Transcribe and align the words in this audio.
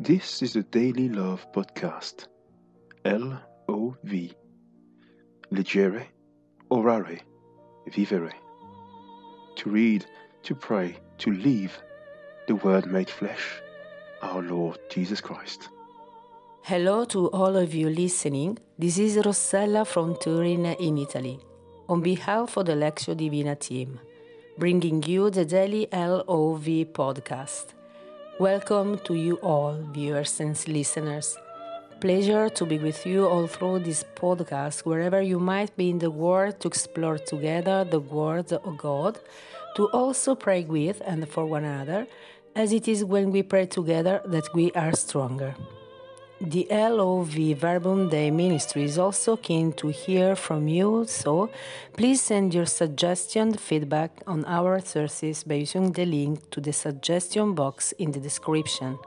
This 0.00 0.42
is 0.42 0.52
the 0.52 0.62
Daily 0.62 1.08
LOV 1.08 1.50
Podcast. 1.50 2.28
L 3.04 3.36
O 3.68 3.96
V. 4.04 4.32
Legere, 5.50 6.06
orare, 6.70 7.18
vivere. 7.88 8.30
To 9.56 9.68
read, 9.68 10.06
to 10.44 10.54
pray, 10.54 10.96
to 11.18 11.32
live 11.32 11.76
the 12.46 12.54
Word 12.54 12.86
made 12.86 13.10
flesh, 13.10 13.60
our 14.22 14.40
Lord 14.40 14.78
Jesus 14.88 15.20
Christ. 15.20 15.68
Hello 16.62 17.04
to 17.06 17.28
all 17.32 17.56
of 17.56 17.74
you 17.74 17.90
listening. 17.90 18.56
This 18.78 18.98
is 18.98 19.16
Rossella 19.16 19.84
from 19.84 20.14
Turin 20.20 20.64
in 20.64 20.98
Italy, 20.98 21.40
on 21.88 22.02
behalf 22.02 22.56
of 22.56 22.66
the 22.66 22.74
Lectio 22.74 23.16
Divina 23.16 23.56
team, 23.56 23.98
bringing 24.58 25.02
you 25.02 25.28
the 25.28 25.44
daily 25.44 25.88
LOV 25.92 26.86
podcast. 26.94 27.74
Welcome 28.38 29.00
to 29.00 29.14
you 29.14 29.34
all, 29.42 29.76
viewers 29.90 30.38
and 30.38 30.56
listeners. 30.68 31.36
Pleasure 31.98 32.48
to 32.50 32.64
be 32.64 32.78
with 32.78 33.04
you 33.04 33.26
all 33.26 33.48
through 33.48 33.80
this 33.80 34.04
podcast, 34.14 34.86
wherever 34.86 35.20
you 35.20 35.40
might 35.40 35.76
be 35.76 35.90
in 35.90 35.98
the 35.98 36.12
world, 36.12 36.60
to 36.60 36.68
explore 36.68 37.18
together 37.18 37.82
the 37.82 37.98
Word 37.98 38.52
of 38.52 38.78
God, 38.78 39.18
to 39.74 39.88
also 39.90 40.36
pray 40.36 40.62
with 40.62 41.02
and 41.04 41.28
for 41.28 41.46
one 41.46 41.64
another, 41.64 42.06
as 42.54 42.72
it 42.72 42.86
is 42.86 43.04
when 43.04 43.32
we 43.32 43.42
pray 43.42 43.66
together 43.66 44.22
that 44.26 44.54
we 44.54 44.70
are 44.70 44.92
stronger. 44.94 45.56
The 46.40 46.68
LOV 46.70 47.58
Verbum 47.58 48.10
Dei 48.10 48.30
Ministry 48.30 48.84
is 48.84 48.96
also 48.96 49.36
keen 49.36 49.72
to 49.72 49.88
hear 49.88 50.36
from 50.36 50.68
you, 50.68 51.04
so 51.08 51.50
please 51.96 52.20
send 52.20 52.54
your 52.54 52.66
suggestion 52.66 53.54
feedback 53.54 54.22
on 54.24 54.44
our 54.44 54.78
sources 54.78 55.42
by 55.42 55.54
using 55.54 55.90
the 55.90 56.06
link 56.06 56.48
to 56.50 56.60
the 56.60 56.72
suggestion 56.72 57.56
box 57.56 57.90
in 57.98 58.12
the 58.12 58.20
description. 58.20 59.00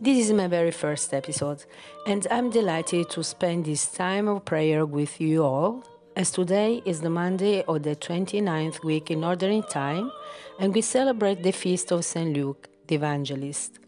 This 0.00 0.26
is 0.26 0.32
my 0.32 0.46
very 0.46 0.70
first 0.70 1.12
episode, 1.12 1.64
and 2.06 2.24
I'm 2.30 2.50
delighted 2.50 3.10
to 3.10 3.24
spend 3.24 3.64
this 3.64 3.88
time 3.90 4.28
of 4.28 4.44
prayer 4.44 4.86
with 4.86 5.20
you 5.20 5.42
all, 5.42 5.82
as 6.14 6.30
today 6.30 6.82
is 6.84 7.00
the 7.00 7.10
Monday 7.10 7.64
of 7.64 7.82
the 7.82 7.96
29th 7.96 8.84
week 8.84 9.10
in 9.10 9.24
Ordinary 9.24 9.64
Time, 9.68 10.12
and 10.60 10.72
we 10.72 10.82
celebrate 10.82 11.42
the 11.42 11.50
feast 11.50 11.90
of 11.90 12.04
St. 12.04 12.32
Luke, 12.32 12.68
the 12.86 12.94
Evangelist. 12.94 13.80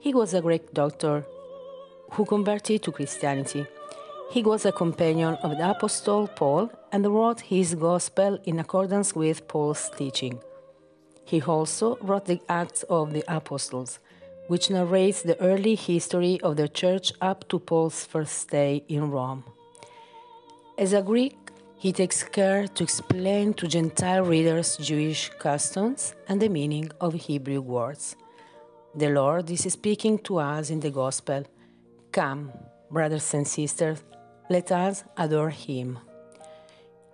He 0.00 0.12
was 0.12 0.34
a 0.34 0.42
Greek 0.42 0.74
doctor 0.74 1.24
who 2.12 2.24
converted 2.24 2.82
to 2.82 2.92
Christianity. 2.92 3.66
He 4.30 4.42
was 4.42 4.66
a 4.66 4.72
companion 4.72 5.34
of 5.42 5.56
the 5.56 5.70
Apostle 5.70 6.28
Paul 6.28 6.70
and 6.92 7.06
wrote 7.06 7.40
his 7.40 7.74
Gospel 7.74 8.38
in 8.44 8.58
accordance 8.58 9.14
with 9.14 9.48
Paul's 9.48 9.90
teaching. 9.96 10.40
He 11.24 11.40
also 11.42 11.96
wrote 12.00 12.26
the 12.26 12.40
Acts 12.48 12.82
of 12.84 13.12
the 13.12 13.24
Apostles, 13.26 13.98
which 14.48 14.70
narrates 14.70 15.22
the 15.22 15.40
early 15.40 15.74
history 15.74 16.40
of 16.42 16.56
the 16.56 16.68
Church 16.68 17.12
up 17.20 17.48
to 17.48 17.58
Paul's 17.58 18.04
first 18.04 18.34
stay 18.34 18.82
in 18.88 19.10
Rome. 19.10 19.44
As 20.76 20.92
a 20.92 21.02
Greek, 21.02 21.36
he 21.76 21.92
takes 21.92 22.22
care 22.22 22.66
to 22.66 22.82
explain 22.82 23.54
to 23.54 23.68
Gentile 23.68 24.24
readers 24.24 24.76
Jewish 24.76 25.30
customs 25.38 26.14
and 26.28 26.40
the 26.40 26.48
meaning 26.48 26.90
of 27.00 27.14
Hebrew 27.14 27.60
words. 27.60 28.16
The 28.94 29.10
Lord 29.10 29.50
is 29.50 29.72
speaking 29.72 30.18
to 30.20 30.38
us 30.38 30.70
in 30.70 30.80
the 30.80 30.90
Gospel 30.90 31.44
Come, 32.12 32.52
brothers 32.90 33.34
and 33.34 33.46
sisters, 33.46 34.02
let 34.48 34.72
us 34.72 35.04
adore 35.16 35.50
Him. 35.50 35.98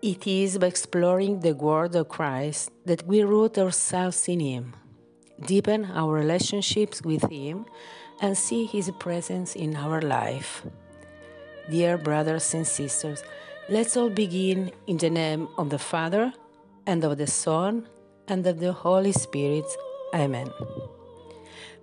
It 0.02 0.26
is 0.26 0.58
by 0.58 0.68
exploring 0.68 1.40
the 1.40 1.54
Word 1.54 1.96
of 1.96 2.08
Christ 2.08 2.70
that 2.84 3.06
we 3.06 3.22
root 3.22 3.58
ourselves 3.58 4.28
in 4.28 4.40
Him, 4.40 4.74
deepen 5.40 5.86
our 5.86 6.12
relationships 6.12 7.02
with 7.02 7.28
Him, 7.30 7.66
and 8.20 8.36
see 8.36 8.66
His 8.66 8.90
presence 8.98 9.56
in 9.56 9.74
our 9.74 10.00
life. 10.00 10.64
Dear 11.70 11.98
brothers 11.98 12.54
and 12.54 12.66
sisters, 12.66 13.24
let's 13.68 13.96
all 13.96 14.10
begin 14.10 14.70
in 14.86 14.98
the 14.98 15.10
name 15.10 15.48
of 15.58 15.70
the 15.70 15.78
Father, 15.78 16.32
and 16.86 17.02
of 17.02 17.18
the 17.18 17.26
Son, 17.26 17.88
and 18.28 18.46
of 18.46 18.60
the 18.60 18.72
Holy 18.72 19.12
Spirit. 19.12 19.64
Amen. 20.14 20.50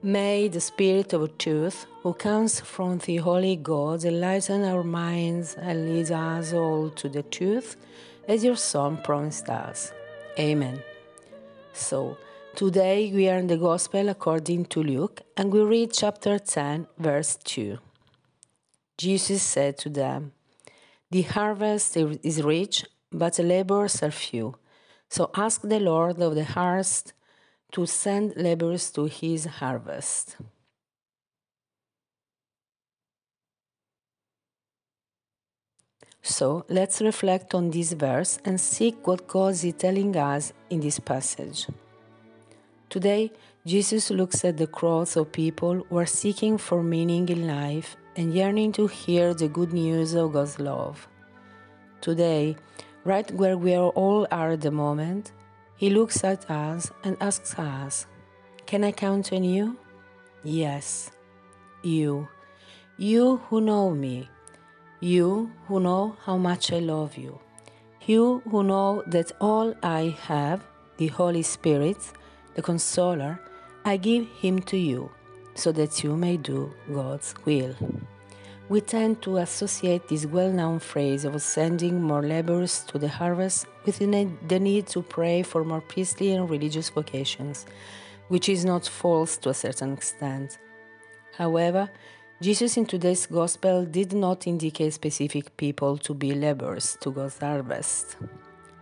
May 0.03 0.47
the 0.47 0.59
Spirit 0.59 1.13
of 1.13 1.38
truth, 1.38 1.85
who 2.01 2.13
comes 2.13 2.59
from 2.59 2.97
the 2.97 3.17
Holy 3.17 3.56
God, 3.56 4.03
enlighten 4.03 4.63
our 4.63 4.84
minds 4.84 5.53
and 5.53 5.88
lead 5.88 6.12
us 6.12 6.53
all 6.53 6.89
to 6.89 7.07
the 7.07 7.22
truth, 7.22 7.78
as 8.28 8.44
your 8.44 8.56
Son 8.56 8.97
promised 8.97 9.47
us. 9.47 9.91
Amen. 10.39 10.81
So, 11.73 12.17
today 12.56 13.12
we 13.13 13.29
are 13.29 13.38
in 13.38 13.45
the 13.45 13.57
Gospel 13.57 14.09
according 14.09 14.66
to 14.73 14.81
Luke, 14.81 15.22
and 15.38 15.53
we 15.53 15.62
read 15.62 15.94
chapter 15.94 16.39
10, 16.39 16.88
verse 16.97 17.38
2. 17.44 17.78
Jesus 18.97 19.44
said 19.44 19.78
to 19.78 19.89
them, 19.89 20.31
The 21.12 21.22
harvest 21.22 21.95
is 21.95 22.41
rich, 22.41 22.85
but 23.12 23.35
the 23.35 23.44
laborers 23.44 24.01
are 24.01 24.09
few. 24.09 24.56
So 25.09 25.29
ask 25.35 25.62
the 25.62 25.79
Lord 25.79 26.19
of 26.22 26.33
the 26.33 26.45
harvest 26.45 27.13
to 27.71 27.85
send 27.85 28.35
laborers 28.35 28.91
to 28.91 29.05
his 29.05 29.45
harvest. 29.45 30.37
So 36.21 36.65
let's 36.69 37.01
reflect 37.01 37.55
on 37.55 37.71
this 37.71 37.93
verse 37.93 38.37
and 38.45 38.59
seek 38.59 39.07
what 39.07 39.27
God 39.27 39.53
is 39.53 39.73
telling 39.77 40.15
us 40.15 40.53
in 40.69 40.79
this 40.79 40.99
passage. 40.99 41.67
Today, 42.89 43.31
Jesus 43.65 44.11
looks 44.11 44.43
at 44.45 44.57
the 44.57 44.67
crowds 44.67 45.15
of 45.15 45.31
people 45.31 45.83
who 45.89 45.97
are 45.97 46.05
seeking 46.05 46.57
for 46.57 46.83
meaning 46.83 47.29
in 47.29 47.47
life 47.47 47.95
and 48.15 48.33
yearning 48.33 48.71
to 48.73 48.88
hear 48.88 49.33
the 49.33 49.47
good 49.47 49.73
news 49.73 50.13
of 50.13 50.33
God's 50.33 50.59
love. 50.59 51.07
Today, 52.01 52.55
right 53.03 53.29
where 53.31 53.57
we 53.57 53.77
all 53.77 54.27
are 54.31 54.51
at 54.51 54.61
the 54.61 54.71
moment, 54.71 55.31
he 55.81 55.90
looks 55.90 56.24
at 56.24 56.47
us 56.47 56.92
and 57.03 57.18
asks 57.19 57.58
us, 57.58 58.06
Can 58.68 58.84
I 58.84 58.92
count 58.92 59.34
on 59.34 59.44
you? 59.44 59.78
Yes, 60.44 61.09
you. 61.81 62.28
You 63.00 63.38
who 63.50 63.62
know 63.62 63.90
me. 63.90 64.30
You 65.00 65.52
who 65.66 65.80
know 65.80 66.18
how 66.24 66.38
much 66.38 66.72
I 66.72 66.78
love 66.78 67.18
you. 67.18 67.40
You 68.06 68.44
who 68.52 68.62
know 68.62 69.02
that 69.08 69.31
all 69.42 69.74
I 69.81 70.16
have, 70.28 70.62
the 70.97 71.08
Holy 71.08 71.42
Spirit, 71.42 71.98
the 72.53 72.62
Consoler, 72.62 73.40
I 73.84 73.98
give 73.98 74.28
him 74.40 74.62
to 74.69 74.78
you, 74.78 75.09
so 75.56 75.72
that 75.72 76.03
you 76.03 76.16
may 76.16 76.38
do 76.38 76.72
God's 76.94 77.34
will 77.44 77.75
we 78.71 78.79
tend 78.79 79.21
to 79.21 79.35
associate 79.35 80.07
this 80.07 80.25
well 80.25 80.49
known 80.49 80.79
phrase 80.79 81.25
of 81.25 81.41
sending 81.41 82.01
more 82.01 82.21
laborers 82.21 82.85
to 82.87 82.97
the 82.97 83.09
harvest 83.09 83.67
with 83.85 83.97
the 83.97 84.59
need 84.59 84.87
to 84.87 85.01
pray 85.01 85.43
for 85.43 85.65
more 85.65 85.81
priestly 85.81 86.31
and 86.31 86.49
religious 86.49 86.87
vocations, 86.89 87.65
which 88.29 88.47
is 88.47 88.63
not 88.63 88.87
false 88.87 89.35
to 89.35 89.49
a 89.49 89.53
certain 89.53 89.91
extent. 89.91 90.57
However, 91.37 91.89
Jesus 92.41 92.77
in 92.77 92.85
today's 92.85 93.25
Gospel 93.25 93.83
did 93.83 94.13
not 94.13 94.47
indicate 94.47 94.93
specific 94.93 95.57
people 95.57 95.97
to 95.97 96.13
be 96.13 96.33
laborers 96.33 96.97
to 97.01 97.11
God's 97.11 97.39
harvest. 97.39 98.15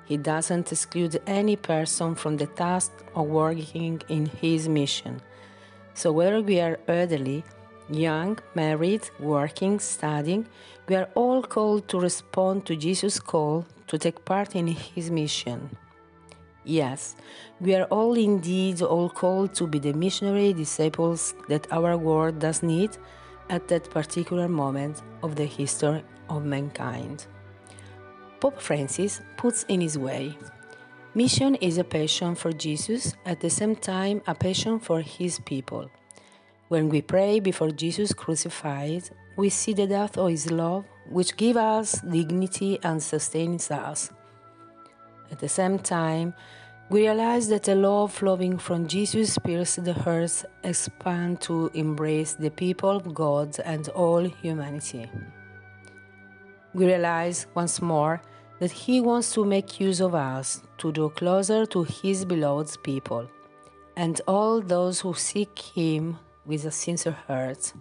He 0.05 0.17
doesn't 0.17 0.71
exclude 0.71 1.19
any 1.25 1.55
person 1.55 2.13
from 2.13 2.37
the 2.37 2.45
task 2.45 2.91
of 3.15 3.25
working 3.25 4.03
in 4.07 4.27
his 4.27 4.69
mission. 4.69 5.19
So, 5.95 6.11
whether 6.11 6.43
we 6.43 6.59
are 6.59 6.77
elderly, 6.87 7.43
young, 7.89 8.39
married, 8.55 9.09
working, 9.19 9.79
studying, 9.79 10.47
we 10.87 10.95
are 10.95 11.09
all 11.15 11.41
called 11.41 11.87
to 11.89 11.99
respond 11.99 12.65
to 12.65 12.75
Jesus' 12.75 13.19
call 13.19 13.65
to 13.87 13.97
take 13.97 14.23
part 14.25 14.55
in 14.55 14.67
his 14.67 15.11
mission. 15.11 15.69
Yes, 16.63 17.15
we 17.59 17.73
are 17.75 17.85
all 17.85 18.13
indeed 18.13 18.81
all 18.81 19.09
called 19.09 19.55
to 19.55 19.67
be 19.67 19.79
the 19.79 19.93
missionary 19.93 20.53
disciples 20.53 21.33
that 21.47 21.71
our 21.71 21.97
world 21.97 22.39
does 22.39 22.61
need 22.61 22.97
at 23.49 23.67
that 23.69 23.89
particular 23.89 24.47
moment 24.47 25.01
of 25.23 25.35
the 25.35 25.45
history 25.45 26.03
of 26.29 26.45
mankind. 26.45 27.25
Pope 28.39 28.61
Francis 28.61 29.21
puts 29.37 29.63
in 29.63 29.81
his 29.81 29.97
way 29.97 30.37
Mission 31.15 31.55
is 31.55 31.79
a 31.79 31.83
passion 31.83 32.35
for 32.35 32.51
Jesus, 32.53 33.15
at 33.25 33.41
the 33.41 33.49
same 33.49 33.75
time, 33.75 34.21
a 34.27 34.35
passion 34.35 34.79
for 34.79 35.01
his 35.01 35.39
people. 35.39 35.89
When 36.69 36.87
we 36.87 37.01
pray 37.01 37.39
before 37.39 37.71
Jesus 37.71 38.13
crucified, 38.13 39.09
we 39.35 39.49
see 39.49 39.73
the 39.73 39.87
death 39.87 40.19
of 40.19 40.29
his 40.29 40.51
love, 40.51 40.85
which 41.09 41.35
gives 41.35 41.57
us 41.57 42.01
dignity 42.01 42.77
and 42.83 43.01
sustains 43.01 43.71
us. 43.71 44.11
At 45.31 45.39
the 45.39 45.49
same 45.49 45.79
time, 45.79 46.35
we 46.91 47.07
realize 47.07 47.47
that 47.47 47.63
the 47.63 47.73
love 47.73 48.13
flowing 48.13 48.59
from 48.59 48.87
Jesus 48.87 49.35
pierces 49.39 49.83
the 49.83 49.93
hearts, 49.93 50.45
expand 50.63 51.41
to 51.41 51.71
embrace 51.73 52.33
the 52.33 52.51
people 52.51 52.91
of 52.97 53.15
God 53.15 53.59
and 53.65 53.89
all 53.89 54.23
humanity. 54.23 55.09
We 56.75 56.85
realize 56.85 57.47
once 57.55 57.81
more 57.81 58.21
that 58.59 58.69
He 58.69 59.01
wants 59.01 59.33
to 59.33 59.43
make 59.43 59.79
use 59.79 60.01
of 60.01 60.13
us 60.13 60.61
to 60.77 60.91
draw 60.91 61.09
closer 61.09 61.65
to 61.65 61.83
His 61.83 62.25
beloved 62.25 62.83
people, 62.83 63.27
and 63.95 64.21
all 64.27 64.61
those 64.61 64.99
who 64.99 65.15
seek 65.15 65.57
Him 65.57 66.19
with 66.49 66.65
a 66.65 66.71
sincere 66.71 67.15
heart. 67.27 67.71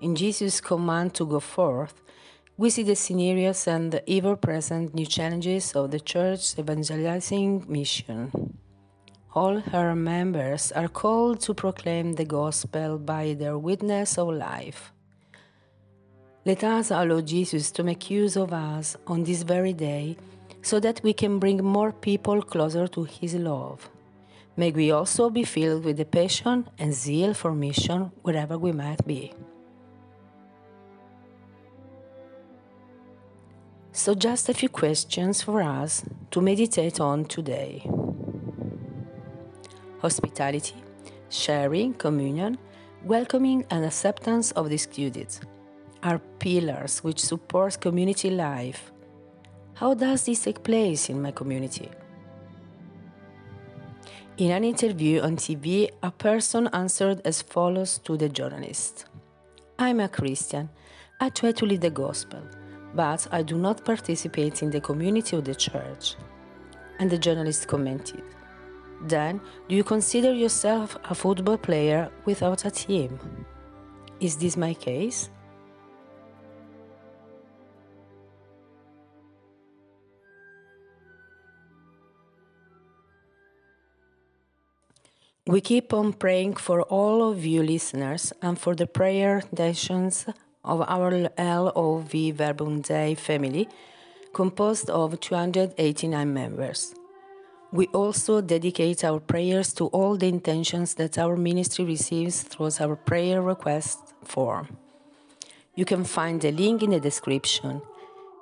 In 0.00 0.16
Jesus' 0.16 0.60
command 0.60 1.14
to 1.14 1.24
go 1.24 1.40
forth, 1.40 2.02
we 2.56 2.68
see 2.68 2.82
the 2.82 2.96
scenarios 2.96 3.66
and 3.66 3.92
the 3.92 4.02
ever 4.10 4.36
present 4.36 4.94
new 4.94 5.06
challenges 5.06 5.72
of 5.72 5.92
the 5.92 6.00
Church's 6.00 6.56
evangelizing 6.58 7.64
mission. 7.68 8.58
All 9.34 9.60
her 9.60 9.94
members 9.94 10.72
are 10.72 10.88
called 10.88 11.40
to 11.42 11.54
proclaim 11.54 12.14
the 12.14 12.24
gospel 12.24 12.98
by 12.98 13.34
their 13.34 13.56
witness 13.56 14.18
of 14.18 14.28
life. 14.34 14.92
Let 16.44 16.64
us 16.64 16.90
allow 16.90 17.20
Jesus 17.20 17.70
to 17.72 17.84
make 17.84 18.10
use 18.10 18.36
of 18.36 18.52
us 18.52 18.96
on 19.06 19.22
this 19.22 19.42
very 19.42 19.72
day 19.72 20.16
so 20.62 20.80
that 20.80 21.00
we 21.02 21.12
can 21.12 21.38
bring 21.38 21.62
more 21.62 21.92
people 21.92 22.42
closer 22.42 22.88
to 22.88 23.04
His 23.04 23.34
love. 23.34 23.88
May 24.56 24.72
we 24.72 24.90
also 24.90 25.30
be 25.30 25.44
filled 25.44 25.84
with 25.84 25.96
the 25.96 26.04
passion 26.04 26.68
and 26.78 26.92
zeal 26.92 27.34
for 27.34 27.52
mission 27.54 28.10
wherever 28.22 28.58
we 28.58 28.72
might 28.72 29.06
be. 29.06 29.32
So, 33.92 34.14
just 34.14 34.48
a 34.48 34.54
few 34.54 34.68
questions 34.68 35.42
for 35.42 35.62
us 35.62 36.04
to 36.30 36.40
meditate 36.40 37.00
on 37.00 37.24
today 37.24 37.88
hospitality, 40.00 40.74
sharing, 41.28 41.92
communion, 41.94 42.56
welcoming, 43.04 43.64
and 43.70 43.84
acceptance 43.84 44.50
of 44.52 44.68
the 44.68 44.74
excluded 44.74 45.28
are 46.02 46.18
pillars 46.38 47.04
which 47.04 47.20
support 47.20 47.80
community 47.80 48.30
life. 48.30 48.92
How 49.74 49.94
does 49.94 50.24
this 50.24 50.42
take 50.42 50.62
place 50.62 51.10
in 51.10 51.20
my 51.20 51.30
community? 51.30 51.90
In 54.40 54.52
an 54.52 54.64
interview 54.64 55.20
on 55.20 55.36
TV, 55.36 55.90
a 56.02 56.10
person 56.10 56.66
answered 56.72 57.20
as 57.26 57.42
follows 57.42 57.98
to 58.04 58.16
the 58.16 58.30
journalist 58.30 59.04
I'm 59.78 60.00
a 60.00 60.08
Christian. 60.08 60.70
I 61.20 61.28
try 61.28 61.52
to 61.52 61.66
live 61.66 61.82
the 61.82 61.90
gospel, 61.90 62.40
but 62.94 63.28
I 63.30 63.42
do 63.42 63.58
not 63.58 63.84
participate 63.84 64.62
in 64.62 64.70
the 64.70 64.80
community 64.80 65.36
of 65.36 65.44
the 65.44 65.54
church. 65.54 66.16
And 66.98 67.10
the 67.10 67.18
journalist 67.18 67.68
commented 67.68 68.22
Then, 69.02 69.42
do 69.68 69.76
you 69.76 69.84
consider 69.84 70.32
yourself 70.32 70.96
a 71.10 71.14
football 71.14 71.58
player 71.58 72.10
without 72.24 72.64
a 72.64 72.70
team? 72.70 73.18
Is 74.20 74.38
this 74.38 74.56
my 74.56 74.72
case? 74.72 75.28
We 85.46 85.62
keep 85.62 85.94
on 85.94 86.12
praying 86.12 86.56
for 86.56 86.82
all 86.82 87.30
of 87.30 87.46
you 87.46 87.62
listeners 87.62 88.32
and 88.42 88.58
for 88.58 88.74
the 88.74 88.86
prayer 88.86 89.38
intentions 89.38 90.26
of 90.62 90.82
our 90.82 91.30
LOV 91.38 92.12
Verbum 92.34 92.82
Dei 92.82 93.14
family, 93.14 93.66
composed 94.34 94.90
of 94.90 95.18
289 95.18 96.32
members. 96.32 96.94
We 97.72 97.86
also 97.86 98.42
dedicate 98.42 99.02
our 99.02 99.18
prayers 99.18 99.72
to 99.74 99.86
all 99.86 100.16
the 100.16 100.28
intentions 100.28 100.94
that 100.94 101.16
our 101.16 101.36
ministry 101.36 101.86
receives 101.86 102.42
through 102.42 102.70
our 102.78 102.96
prayer 102.96 103.40
request 103.40 103.98
form. 104.22 104.76
You 105.74 105.86
can 105.86 106.04
find 106.04 106.40
the 106.40 106.52
link 106.52 106.82
in 106.82 106.90
the 106.90 107.00
description. 107.00 107.80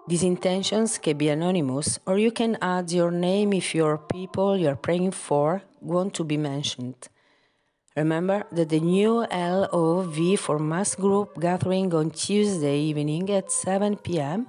These 0.08 0.22
intentions 0.22 0.96
can 0.96 1.18
be 1.18 1.28
anonymous, 1.28 1.98
or 2.06 2.16
you 2.18 2.30
can 2.30 2.56
add 2.62 2.90
your 2.90 3.10
name 3.10 3.52
if 3.52 3.74
your 3.74 3.98
people 3.98 4.56
you're 4.56 4.74
praying 4.74 5.10
for 5.10 5.60
want 5.82 6.14
to 6.14 6.24
be 6.24 6.38
mentioned. 6.38 7.08
Remember 7.94 8.44
that 8.50 8.70
the 8.70 8.80
new 8.80 9.26
LOV 9.30 10.40
for 10.40 10.58
Mass 10.58 10.94
Group 10.94 11.38
gathering 11.38 11.92
on 11.92 12.10
Tuesday 12.10 12.78
evening 12.78 13.28
at 13.28 13.52
7 13.52 13.96
pm 13.96 14.46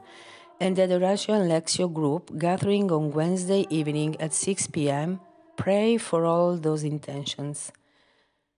and 0.61 0.77
the 0.77 0.83
and 0.83 1.51
Lectio 1.51 1.91
group 1.93 2.39
gathering 2.39 2.89
on 2.89 3.11
Wednesday 3.11 3.65
evening 3.69 4.15
at 4.21 4.33
6 4.33 4.67
pm 4.67 5.19
pray 5.57 5.97
for 5.97 6.23
all 6.23 6.55
those 6.55 6.85
intentions. 6.85 7.73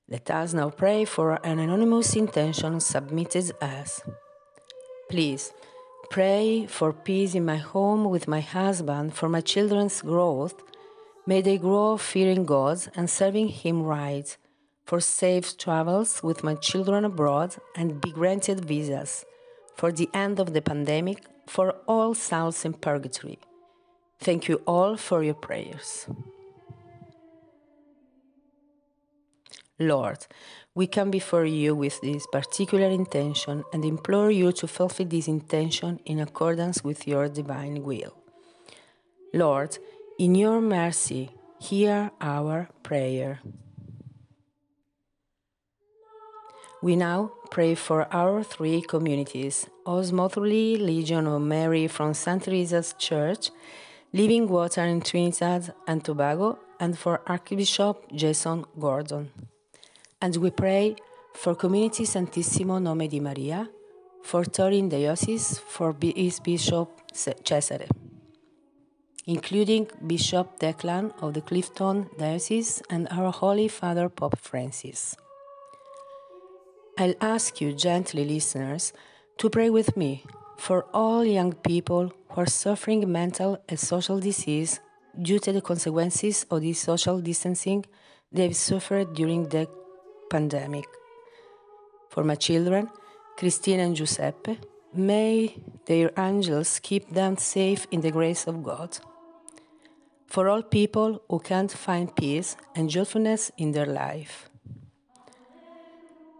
Let 0.07 0.29
us 0.29 0.53
now 0.53 0.69
pray 0.69 1.05
for 1.05 1.39
an 1.43 1.57
anonymous 1.57 2.15
intention 2.15 2.79
submitted 2.79 3.53
as 3.59 4.03
Please 5.09 5.51
pray 6.11 6.65
for 6.65 6.91
peace 6.91 7.35
in 7.35 7.45
my 7.45 7.55
home 7.55 8.03
with 8.03 8.27
my 8.27 8.41
husband, 8.41 9.13
for 9.13 9.29
my 9.29 9.39
children's 9.39 10.01
growth. 10.01 10.61
May 11.25 11.41
they 11.41 11.57
grow 11.57 11.95
fearing 11.95 12.43
God 12.43 12.79
and 12.97 13.09
serving 13.09 13.47
Him 13.47 13.83
right, 13.83 14.35
for 14.83 14.99
safe 14.99 15.57
travels 15.57 16.21
with 16.21 16.43
my 16.43 16.55
children 16.55 17.05
abroad 17.05 17.55
and 17.77 18.01
be 18.01 18.11
granted 18.11 18.65
visas, 18.65 19.23
for 19.77 19.93
the 19.93 20.09
end 20.13 20.37
of 20.41 20.51
the 20.51 20.61
pandemic, 20.61 21.23
for 21.47 21.75
all 21.87 22.13
souls 22.13 22.65
in 22.65 22.73
purgatory. 22.73 23.39
Thank 24.19 24.49
you 24.49 24.61
all 24.67 24.97
for 24.97 25.23
your 25.23 25.39
prayers. 25.47 26.07
Lord, 29.81 30.27
we 30.75 30.85
come 30.85 31.09
before 31.09 31.45
you 31.45 31.73
with 31.73 31.99
this 32.01 32.27
particular 32.31 32.85
intention 32.85 33.63
and 33.73 33.83
implore 33.83 34.29
you 34.29 34.51
to 34.53 34.67
fulfill 34.67 35.07
this 35.07 35.27
intention 35.27 35.99
in 36.05 36.19
accordance 36.19 36.83
with 36.83 37.07
your 37.07 37.27
divine 37.27 37.81
will. 37.83 38.15
Lord, 39.33 39.79
in 40.19 40.35
your 40.35 40.61
mercy, 40.61 41.31
hear 41.59 42.11
our 42.21 42.69
prayer. 42.83 43.39
We 46.83 46.95
now 46.95 47.31
pray 47.49 47.73
for 47.73 48.07
our 48.13 48.43
three 48.43 48.81
communities 48.81 49.67
Osmothuli 49.87 50.79
Legion 50.79 51.25
of 51.25 51.41
Mary 51.41 51.87
from 51.87 52.13
St. 52.13 52.43
Teresa's 52.43 52.93
Church, 52.99 53.49
Living 54.13 54.47
Water 54.47 54.83
in 54.83 55.01
Trinidad 55.01 55.73
and 55.87 56.05
Tobago, 56.05 56.59
and 56.79 56.97
for 56.97 57.21
Archbishop 57.25 58.11
Jason 58.13 58.65
Gordon. 58.79 59.31
And 60.21 60.35
we 60.35 60.51
pray 60.51 60.95
for 61.33 61.55
Community 61.55 62.05
Santissimo 62.05 62.79
Nome 62.79 63.07
di 63.07 63.19
Maria, 63.19 63.67
for 64.21 64.45
Turin 64.45 64.87
Diocese, 64.87 65.57
for 65.57 65.95
his 65.99 66.39
Bishop 66.39 66.89
Cesare, 67.11 67.87
including 69.25 69.87
Bishop 70.05 70.59
Declan 70.59 71.11
of 71.23 71.33
the 71.33 71.41
Clifton 71.41 72.07
Diocese 72.19 72.83
and 72.91 73.07
our 73.09 73.31
Holy 73.31 73.67
Father 73.67 74.09
Pope 74.09 74.37
Francis. 74.37 75.15
I'll 76.99 77.15
ask 77.19 77.59
you, 77.59 77.73
gently 77.73 78.23
listeners, 78.23 78.93
to 79.39 79.49
pray 79.49 79.71
with 79.71 79.97
me 79.97 80.23
for 80.57 80.85
all 80.93 81.25
young 81.25 81.53
people 81.53 82.13
who 82.29 82.41
are 82.41 82.45
suffering 82.45 83.11
mental 83.11 83.57
and 83.67 83.79
social 83.79 84.19
disease 84.19 84.79
due 85.19 85.39
to 85.39 85.51
the 85.51 85.61
consequences 85.61 86.45
of 86.51 86.61
the 86.61 86.73
social 86.73 87.19
distancing 87.19 87.85
they've 88.31 88.55
suffered 88.55 89.15
during 89.15 89.49
the 89.49 89.67
pandemic. 90.35 90.87
For 92.09 92.23
my 92.23 92.35
children, 92.35 92.89
Christina 93.37 93.83
and 93.83 93.95
Giuseppe, 93.95 94.59
may 94.93 95.55
their 95.85 96.11
angels 96.17 96.79
keep 96.79 97.09
them 97.09 97.37
safe 97.37 97.87
in 97.91 98.01
the 98.01 98.11
grace 98.11 98.47
of 98.47 98.63
God. 98.63 98.99
For 100.27 100.47
all 100.49 100.63
people 100.63 101.21
who 101.29 101.39
can't 101.39 101.71
find 101.71 102.15
peace 102.15 102.55
and 102.75 102.89
joyfulness 102.89 103.51
in 103.57 103.71
their 103.73 103.85
life. 103.85 104.49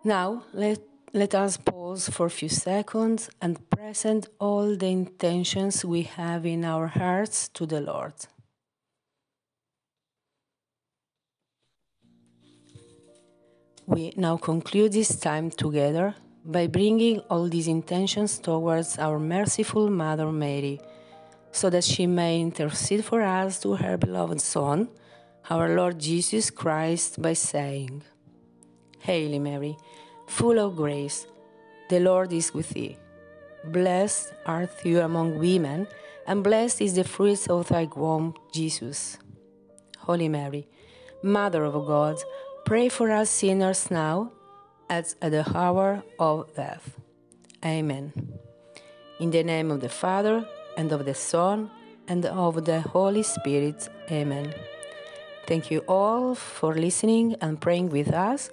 Now, 0.04 0.44
let, 0.54 0.80
let 1.14 1.36
us 1.36 1.58
pause 1.58 2.10
for 2.10 2.26
a 2.28 2.38
few 2.40 2.50
seconds 2.50 3.30
and 3.42 3.70
present 3.70 4.28
all 4.40 4.76
the 4.76 4.88
intentions 4.88 5.86
we 5.86 6.04
have 6.04 6.46
in 6.46 6.64
our 6.66 6.88
hearts 6.88 7.50
to 7.50 7.66
the 7.66 7.82
Lord. 7.82 8.14
We 13.92 14.14
now 14.16 14.38
conclude 14.38 14.94
this 14.94 15.20
time 15.20 15.50
together 15.52 16.16
by 16.46 16.68
bringing 16.68 17.20
all 17.30 17.50
these 17.50 17.68
intentions 17.68 18.40
towards 18.40 18.98
our 18.98 19.20
merciful 19.20 19.90
Mother 19.90 20.32
Mary, 20.32 20.80
so 21.52 21.70
that 21.70 21.84
she 21.84 22.08
may 22.08 22.40
intercede 22.40 23.04
for 23.04 23.22
us 23.22 23.60
to 23.60 23.76
her 23.76 23.98
beloved 23.98 24.40
Son, 24.40 24.88
our 25.50 25.76
Lord 25.76 26.00
Jesus 26.00 26.50
Christ, 26.50 27.22
by 27.22 27.34
saying, 27.34 28.04
Hail 29.00 29.38
Mary, 29.42 29.76
full 30.26 30.58
of 30.58 30.78
grace, 30.78 31.28
the 31.90 32.00
Lord 32.00 32.32
is 32.32 32.54
with 32.54 32.70
thee. 32.70 32.96
Blessed 33.66 34.32
art 34.46 34.70
thou 34.86 35.04
among 35.04 35.38
women, 35.38 35.86
and 36.26 36.46
blessed 36.46 36.80
is 36.80 36.96
the 36.96 37.04
fruit 37.04 37.46
of 37.50 37.68
thy 37.68 37.90
womb, 37.94 38.36
Jesus. 38.54 39.18
Holy 39.98 40.30
Mary, 40.30 40.66
Mother 41.22 41.66
of 41.66 41.74
God, 41.86 42.18
Pray 42.66 42.90
for 42.90 43.12
us 43.12 43.30
sinners 43.30 43.92
now, 43.92 44.32
as 44.90 45.16
at 45.22 45.32
the 45.32 45.46
hour 45.58 46.04
of 46.20 46.54
death. 46.56 47.00
Amen. 47.66 48.14
In 49.20 49.32
the 49.32 49.44
name 49.44 49.72
of 49.72 49.82
the 49.82 49.90
Father, 49.90 50.46
and 50.78 50.92
of 50.92 51.06
the 51.06 51.14
Son, 51.14 51.70
and 52.08 52.26
of 52.26 52.66
the 52.66 52.82
Holy 52.82 53.24
Spirit. 53.24 53.90
Amen. 54.10 54.54
Thank 55.48 55.72
you 55.72 55.80
all 55.88 56.36
for 56.36 56.74
listening 56.76 57.36
and 57.42 57.60
praying 57.60 57.90
with 57.90 58.14
us. 58.14 58.52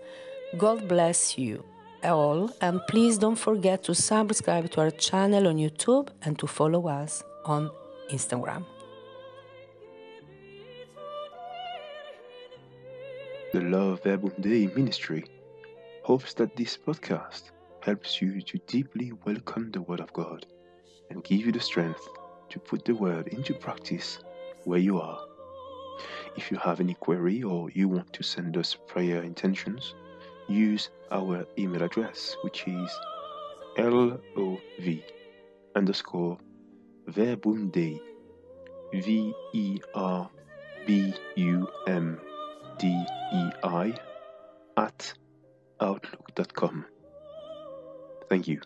God 0.56 0.88
bless 0.88 1.38
you 1.38 1.64
all, 2.02 2.50
and 2.60 2.80
please 2.88 3.18
don't 3.18 3.36
forget 3.36 3.84
to 3.84 3.94
subscribe 3.94 4.70
to 4.70 4.80
our 4.80 4.90
channel 4.90 5.48
on 5.48 5.56
YouTube 5.56 6.08
and 6.22 6.38
to 6.38 6.46
follow 6.46 6.88
us 6.88 7.22
on 7.44 7.70
Instagram. 8.10 8.64
The 13.50 13.62
LOV 13.62 14.02
Verbum 14.02 14.34
Dei 14.40 14.66
ministry 14.66 15.24
hopes 16.02 16.34
that 16.34 16.54
this 16.54 16.76
podcast 16.76 17.50
helps 17.80 18.20
you 18.20 18.42
to 18.42 18.58
deeply 18.66 19.12
welcome 19.24 19.70
the 19.70 19.80
Word 19.80 20.00
of 20.00 20.12
God 20.12 20.44
and 21.08 21.24
give 21.24 21.46
you 21.46 21.52
the 21.52 21.60
strength 21.60 22.06
to 22.50 22.58
put 22.58 22.84
the 22.84 22.94
Word 22.94 23.28
into 23.28 23.54
practice 23.54 24.18
where 24.64 24.78
you 24.78 25.00
are. 25.00 25.18
If 26.36 26.50
you 26.50 26.58
have 26.58 26.78
any 26.80 26.92
query 26.92 27.42
or 27.42 27.70
you 27.70 27.88
want 27.88 28.12
to 28.12 28.22
send 28.22 28.58
us 28.58 28.76
prayer 28.86 29.22
intentions, 29.22 29.94
use 30.46 30.90
our 31.10 31.46
email 31.56 31.82
address, 31.82 32.36
which 32.42 32.64
is 32.66 32.90
lov 33.78 34.20
underscore 35.74 36.36
verbum 37.06 37.70
dei, 37.70 37.98
V 38.92 39.32
E 39.54 39.80
R 39.94 40.28
B 40.86 41.14
U 41.36 41.66
M 41.86 42.20
D 42.78 43.04
E 43.32 43.50
I, 43.62 43.94
at 44.76 45.12
outlook.com. 45.80 46.84
Thank 48.28 48.48
you. 48.48 48.60